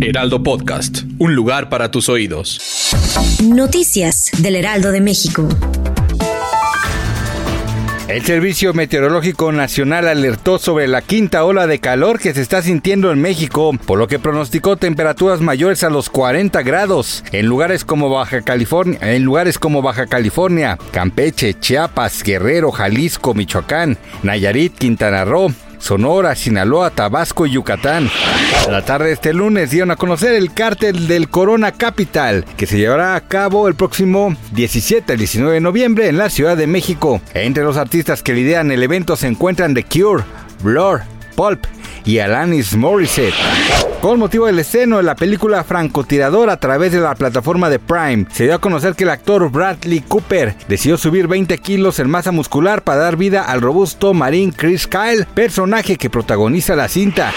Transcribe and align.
Heraldo 0.00 0.42
Podcast, 0.42 1.02
un 1.18 1.34
lugar 1.34 1.68
para 1.68 1.90
tus 1.90 2.08
oídos. 2.08 2.90
Noticias 3.44 4.30
del 4.38 4.56
Heraldo 4.56 4.90
de 4.90 5.00
México. 5.00 5.48
El 8.08 8.22
Servicio 8.24 8.74
Meteorológico 8.74 9.52
Nacional 9.52 10.08
alertó 10.08 10.58
sobre 10.58 10.88
la 10.88 11.02
quinta 11.02 11.44
ola 11.44 11.66
de 11.66 11.78
calor 11.78 12.18
que 12.18 12.34
se 12.34 12.42
está 12.42 12.62
sintiendo 12.62 13.12
en 13.12 13.20
México, 13.20 13.72
por 13.86 13.98
lo 13.98 14.08
que 14.08 14.18
pronosticó 14.18 14.76
temperaturas 14.76 15.40
mayores 15.40 15.84
a 15.84 15.90
los 15.90 16.10
40 16.10 16.62
grados 16.62 17.24
en 17.32 17.46
lugares 17.46 17.84
como 17.84 18.10
Baja 18.10 18.42
California, 18.42 18.98
en 19.00 19.22
lugares 19.22 19.58
como 19.58 19.82
Baja 19.82 20.06
California, 20.06 20.78
Campeche, 20.90 21.58
Chiapas, 21.58 22.22
Guerrero, 22.22 22.72
Jalisco, 22.72 23.34
Michoacán, 23.34 23.98
Nayarit, 24.22 24.74
Quintana 24.74 25.24
Roo, 25.24 25.52
Sonora, 25.78 26.34
Sinaloa, 26.34 26.90
Tabasco 26.90 27.46
y 27.46 27.52
Yucatán. 27.52 28.10
La 28.68 28.82
tarde 28.82 29.08
de 29.08 29.12
este 29.12 29.34
lunes 29.34 29.70
dieron 29.70 29.90
a 29.90 29.96
conocer 29.96 30.34
el 30.34 30.54
cártel 30.54 31.06
del 31.06 31.28
Corona 31.28 31.72
Capital, 31.72 32.46
que 32.56 32.66
se 32.66 32.78
llevará 32.78 33.14
a 33.14 33.20
cabo 33.20 33.68
el 33.68 33.74
próximo 33.74 34.34
17 34.52 35.12
al 35.12 35.18
19 35.18 35.54
de 35.54 35.60
noviembre 35.60 36.08
en 36.08 36.16
la 36.16 36.30
Ciudad 36.30 36.56
de 36.56 36.66
México. 36.66 37.20
Entre 37.34 37.62
los 37.62 37.76
artistas 37.76 38.22
que 38.22 38.32
lideran 38.32 38.70
el 38.70 38.82
evento 38.82 39.16
se 39.16 39.26
encuentran 39.26 39.74
The 39.74 39.84
Cure, 39.84 40.24
Blur, 40.62 41.02
Pulp 41.36 41.66
y 42.04 42.18
Alanis 42.18 42.76
Morissette. 42.76 43.34
Con 44.00 44.18
motivo 44.18 44.44
del 44.44 44.58
estreno 44.58 44.98
de 44.98 45.02
la 45.02 45.14
película 45.14 45.64
Francotirador 45.64 46.50
a 46.50 46.58
través 46.58 46.92
de 46.92 47.00
la 47.00 47.14
plataforma 47.14 47.70
de 47.70 47.78
Prime, 47.78 48.26
se 48.30 48.44
dio 48.44 48.54
a 48.54 48.60
conocer 48.60 48.94
que 48.94 49.04
el 49.04 49.10
actor 49.10 49.50
Bradley 49.50 50.00
Cooper 50.00 50.54
decidió 50.68 50.98
subir 50.98 51.26
20 51.26 51.56
kilos 51.56 51.98
en 51.98 52.10
masa 52.10 52.30
muscular 52.30 52.82
para 52.82 53.00
dar 53.00 53.16
vida 53.16 53.42
al 53.42 53.62
robusto 53.62 54.12
marín 54.12 54.50
Chris 54.50 54.86
Kyle, 54.86 55.24
personaje 55.32 55.96
que 55.96 56.10
protagoniza 56.10 56.76
la 56.76 56.88
cinta. 56.88 57.32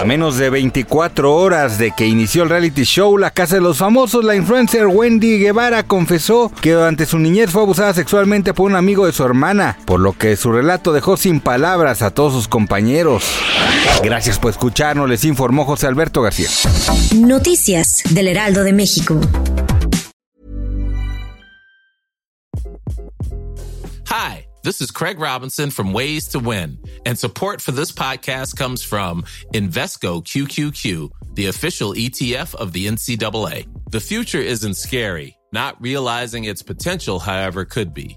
A 0.00 0.04
menos 0.04 0.36
de 0.36 0.50
24 0.50 1.32
horas 1.32 1.78
de 1.78 1.92
que 1.92 2.06
inició 2.06 2.42
el 2.42 2.48
reality 2.48 2.82
show 2.82 3.16
La 3.16 3.30
Casa 3.30 3.54
de 3.54 3.60
los 3.60 3.78
Famosos, 3.78 4.24
la 4.24 4.34
influencer 4.34 4.88
Wendy 4.88 5.38
Guevara 5.38 5.84
confesó 5.84 6.50
que 6.60 6.72
durante 6.72 7.06
su 7.06 7.20
niñez 7.20 7.50
fue 7.50 7.62
abusada 7.62 7.94
sexualmente 7.94 8.52
por 8.52 8.66
un 8.66 8.74
amigo 8.74 9.06
de 9.06 9.12
su 9.12 9.24
hermana, 9.24 9.76
por 9.84 10.00
lo 10.00 10.12
que 10.12 10.34
su 10.34 10.50
relato 10.50 10.92
dejó 10.92 11.16
sin 11.16 11.38
palabras 11.38 12.02
a 12.02 12.10
todos 12.10 12.32
sus 12.32 12.48
compañeros. 12.48 13.24
Gracias 14.02 14.38
por 14.38 14.50
escucharnos, 14.50 15.08
les 15.08 15.24
informó 15.24 15.64
José 15.64 15.86
Alberto 15.86 16.22
García. 16.22 16.48
Noticias 17.14 18.02
del 18.10 18.28
Heraldo 18.28 18.64
de 18.64 18.72
México. 18.72 19.20
Hi, 24.06 24.46
this 24.64 24.80
is 24.80 24.90
Craig 24.90 25.18
Robinson 25.18 25.70
from 25.70 25.92
Ways 25.92 26.26
to 26.28 26.38
Win, 26.38 26.78
and 27.06 27.18
support 27.18 27.60
for 27.60 27.72
this 27.72 27.92
podcast 27.92 28.56
comes 28.56 28.82
from 28.82 29.22
Invesco 29.54 30.22
QQQ, 30.24 31.10
the 31.34 31.46
official 31.46 31.92
ETF 31.94 32.54
of 32.56 32.72
the 32.72 32.86
NCAA. 32.86 33.66
The 33.90 34.00
future 34.00 34.40
isn't 34.40 34.74
scary. 34.74 35.36
Not 35.52 35.80
realizing 35.80 36.44
its 36.44 36.62
potential, 36.62 37.18
however, 37.18 37.64
could 37.64 37.92
be. 37.92 38.16